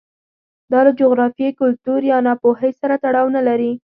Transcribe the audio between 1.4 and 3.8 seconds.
کلتور یا ناپوهۍ سره تړاو نه لري